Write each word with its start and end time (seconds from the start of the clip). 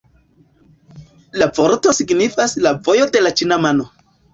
La 1.43 1.49
vorto 1.59 1.95
signifas 2.01 2.59
«la 2.67 2.77
vojo 2.91 3.11
de 3.17 3.27
la 3.27 3.39
ĉina 3.41 3.65
mano». 3.69 3.93